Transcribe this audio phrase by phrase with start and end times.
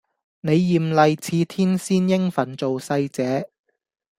[0.39, 3.47] 你艷麗似天仙應份做世姐